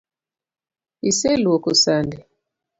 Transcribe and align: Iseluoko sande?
Iseluoko 1.09 1.71
sande? 1.83 2.17